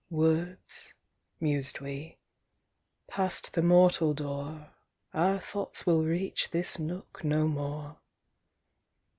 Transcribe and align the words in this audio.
"Words!" 0.09 0.95
mused 1.39 1.79
we. 1.79 2.17
"Passed 3.07 3.53
the 3.53 3.61
mortal 3.61 4.15
door, 4.15 4.69
Our 5.13 5.37
thoughts 5.37 5.85
will 5.85 6.03
reach 6.03 6.49
this 6.49 6.79
nook 6.79 7.23
no 7.23 7.47
more." 7.47 7.99